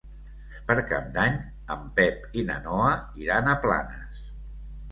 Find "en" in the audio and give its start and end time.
1.75-1.85